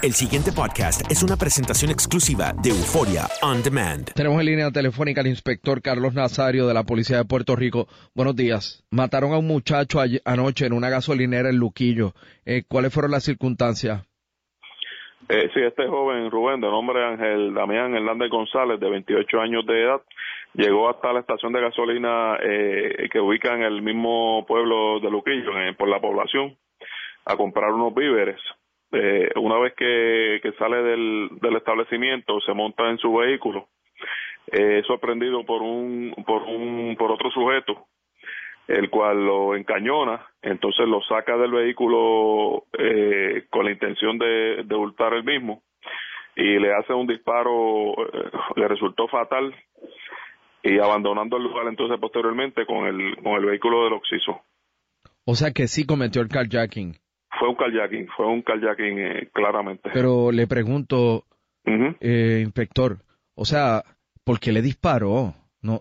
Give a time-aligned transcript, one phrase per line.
[0.00, 4.06] El siguiente podcast es una presentación exclusiva de Euforia On Demand.
[4.14, 7.88] Tenemos en línea telefónica al inspector Carlos Nazario de la Policía de Puerto Rico.
[8.14, 8.86] Buenos días.
[8.92, 12.12] Mataron a un muchacho anoche en una gasolinera en Luquillo.
[12.46, 14.06] Eh, ¿Cuáles fueron las circunstancias?
[15.28, 19.82] Eh, sí, este joven Rubén, de nombre Ángel Damián Hernández González, de 28 años de
[19.82, 20.00] edad,
[20.54, 25.58] llegó hasta la estación de gasolina eh, que ubica en el mismo pueblo de Luquillo,
[25.58, 26.56] eh, por la población,
[27.24, 28.40] a comprar unos víveres.
[28.92, 33.68] Eh, una vez que, sale del, del establecimiento, se monta en su vehículo,
[34.50, 37.86] eh, es sorprendido por un, por un, por otro sujeto,
[38.66, 44.74] el cual lo encañona, entonces lo saca del vehículo eh, con la intención de, de
[44.74, 45.62] hurtar el mismo
[46.38, 49.52] y le hace un disparo, eh, le resultó fatal
[50.62, 54.40] y abandonando el lugar entonces posteriormente con el, con el vehículo del occiso.
[55.24, 56.94] O sea que sí cometió el carjacking.
[57.38, 59.90] Fue un carjacking, fue un carjacking eh, claramente.
[59.92, 61.24] Pero le pregunto,
[61.64, 62.98] eh, inspector,
[63.34, 63.82] o sea,
[64.24, 65.34] ¿por qué le disparó?
[65.62, 65.80] No,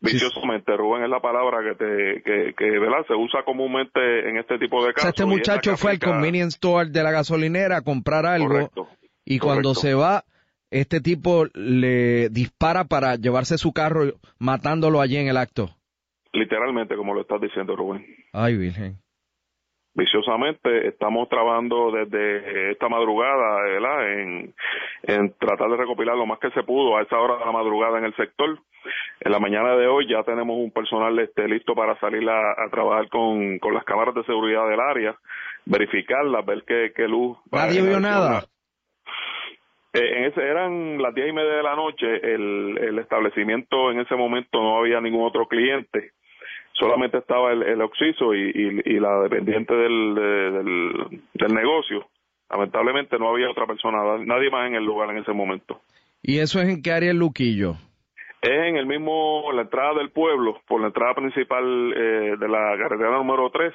[0.00, 3.04] Viciosamente, Rubén es la palabra que te, que, que ¿verdad?
[3.08, 5.02] se usa comúnmente en este tipo de o casos.
[5.02, 8.88] sea, este muchacho fue al convenience store de la gasolinera a comprar algo Correcto,
[9.24, 10.24] y cuando se va,
[10.70, 14.04] este tipo le dispara para llevarse su carro
[14.38, 15.70] matándolo allí en el acto.
[16.32, 18.06] Literalmente, como lo estás diciendo, Rubén.
[18.32, 18.98] Ay, virgen.
[19.98, 20.88] Viciosamente.
[20.88, 24.12] Estamos trabajando desde esta madrugada ¿verdad?
[24.12, 24.54] En,
[25.02, 27.98] en tratar de recopilar lo más que se pudo a esa hora de la madrugada
[27.98, 28.58] en el sector.
[29.20, 32.70] En la mañana de hoy ya tenemos un personal este, listo para salir a, a
[32.70, 35.16] trabajar con, con las cámaras de seguridad del área,
[35.66, 37.36] verificarlas, ver qué, qué luz.
[37.50, 38.44] Nadie vio nada.
[39.92, 44.00] Eh, en ese, eran las diez y media de la noche, el, el establecimiento en
[44.00, 46.12] ese momento no había ningún otro cliente,
[46.78, 52.06] solamente estaba el, el occiso y, y, y la dependiente del, de- del, del negocio.
[52.50, 55.80] Lamentablemente no había otra persona, nadie más en el lugar en ese momento.
[56.22, 57.74] ¿Y eso es en qué área el Luquillo?
[58.40, 62.76] Es en el mismo, la entrada del pueblo, por la entrada principal eh, de la
[62.78, 63.72] carretera número 3.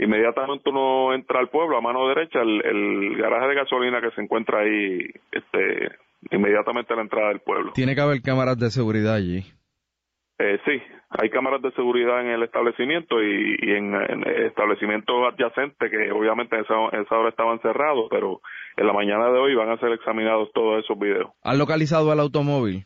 [0.00, 4.20] Inmediatamente uno entra al pueblo, a mano derecha, el, el garaje de gasolina que se
[4.22, 4.98] encuentra ahí,
[5.30, 5.92] este,
[6.32, 7.72] inmediatamente a la entrada del pueblo.
[7.74, 9.44] Tiene que haber cámaras de seguridad allí.
[10.38, 15.90] Eh, sí, hay cámaras de seguridad en el establecimiento y, y en, en establecimientos adyacentes
[15.90, 18.40] que obviamente en esa, en esa hora estaban cerrados, pero
[18.76, 21.30] en la mañana de hoy van a ser examinados todos esos videos.
[21.44, 22.84] ¿Han localizado el automóvil?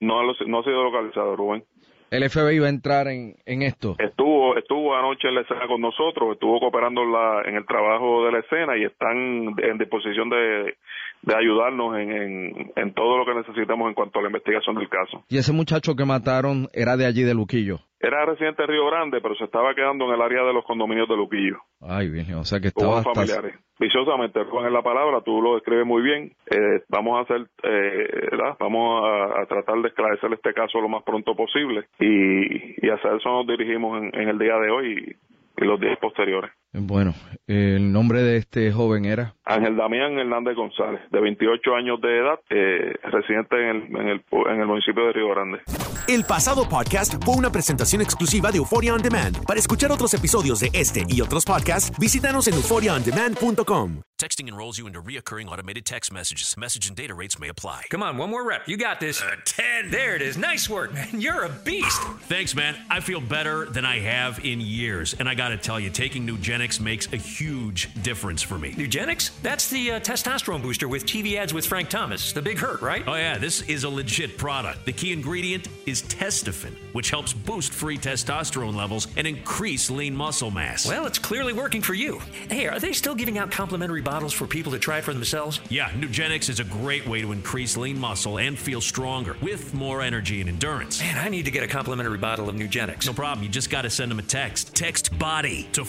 [0.00, 1.62] No, ha lo- no ha sido localizado, Rubén.
[2.10, 3.94] El FBI va a entrar en, en esto.
[4.00, 8.32] Estuvo estuvo anoche en la escena con nosotros, estuvo cooperando la, en el trabajo de
[8.32, 10.74] la escena y están en disposición de,
[11.22, 14.88] de ayudarnos en, en, en todo lo que necesitamos en cuanto a la investigación del
[14.88, 15.24] caso.
[15.28, 17.80] Y ese muchacho que mataron era de allí de Luquillo.
[18.02, 21.06] Era residente de Río Grande, pero se estaba quedando en el área de los condominios
[21.06, 21.58] de Luquillo.
[21.82, 23.12] Ay, virgen, o sea que estaba hasta...
[23.12, 23.58] familiares.
[23.78, 26.32] Viciosamente, Juan es la palabra, tú lo describes muy bien.
[26.50, 28.56] Eh, vamos a hacer, eh, ¿verdad?
[28.58, 33.16] Vamos a, a tratar de esclarecer este caso lo más pronto posible y, y hacia
[33.16, 35.16] eso nos dirigimos en, en el día de hoy
[35.58, 36.50] y, y los días posteriores.
[36.72, 37.14] Bueno,
[37.48, 42.38] el nombre de este joven era Ángel Damián Hernández González, de 28 años de edad,
[42.50, 45.58] eh, residente en el, en, el, en el municipio de Río Grande.
[46.06, 49.44] El pasado podcast fue una presentación exclusiva de Euphoria On Demand.
[49.46, 54.02] Para escuchar otros episodios de este y otros podcasts, visítanos en euphoriaondemand.com.
[54.20, 56.54] Texting enrolls you into reoccurring automated text messages.
[56.58, 57.84] Message and data rates may apply.
[57.90, 58.68] Come on, one more rep.
[58.68, 59.22] You got this.
[59.22, 59.90] Uh, 10.
[59.90, 60.36] There it is.
[60.36, 61.08] Nice work, man.
[61.18, 62.02] You're a beast.
[62.28, 62.76] Thanks, man.
[62.90, 65.14] I feel better than I have in years.
[65.18, 66.26] And I got to tell you, taking
[66.60, 68.72] Nugenix makes a huge difference for me.
[68.72, 69.30] Nugenix?
[69.42, 72.32] That's the uh, testosterone booster with TV ads with Frank Thomas.
[72.32, 73.02] The big hurt, right?
[73.06, 73.38] Oh, yeah.
[73.38, 74.84] This is a legit product.
[74.84, 80.50] The key ingredient is Testofen, which helps boost free testosterone levels and increase lean muscle
[80.50, 80.86] mass.
[80.86, 82.20] Well, it's clearly working for you.
[82.48, 85.60] Hey, are they still giving out complimentary bottles for people to try for themselves?
[85.68, 90.02] Yeah, Nugenix is a great way to increase lean muscle and feel stronger with more
[90.02, 91.00] energy and endurance.
[91.00, 93.06] Man, I need to get a complimentary bottle of Nugenix.
[93.06, 93.42] No problem.
[93.42, 94.74] You just got to send them a text.
[94.74, 95.84] Text BODY to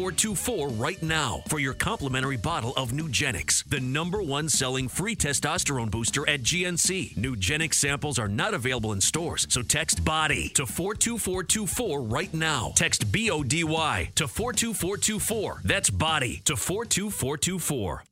[0.00, 5.90] 42424 right now for your complimentary bottle of Nugenix, the number one selling free testosterone
[5.90, 7.16] booster at GNC.
[7.16, 12.72] Nugenix samples are not available in stores, so text BODY to 42424 right now.
[12.74, 15.60] Text B O D Y to 42424.
[15.64, 18.04] That's BODY to 42424.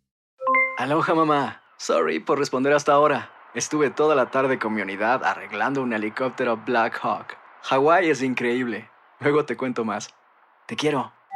[0.81, 1.57] Aloha mamá.
[1.79, 3.31] Sorry por responder hasta ahora.
[3.55, 7.39] Estuve toda la tarde con mi unidad arreglando un helicóptero Black Hawk.
[7.63, 8.91] Hawái es increíble.
[9.21, 10.11] Luego te cuento más.
[10.67, 11.18] Te quiero.